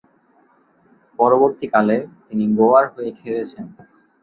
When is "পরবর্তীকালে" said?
1.19-1.95